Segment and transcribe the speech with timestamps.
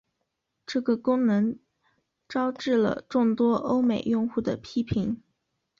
[0.65, 1.59] 这个功能
[2.27, 5.21] 招致了众多欧美用户的批评。